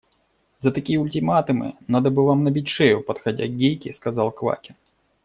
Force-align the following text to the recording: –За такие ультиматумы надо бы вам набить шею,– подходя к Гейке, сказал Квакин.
–За 0.59 0.71
такие 0.71 0.99
ультиматумы 0.99 1.75
надо 1.87 2.09
бы 2.09 2.25
вам 2.25 2.43
набить 2.43 2.67
шею,– 2.67 3.03
подходя 3.03 3.45
к 3.45 3.51
Гейке, 3.55 3.93
сказал 3.93 4.31
Квакин. 4.31 4.75